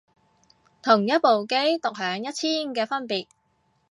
[0.81, 3.27] 同一部機獨享一千嘅分別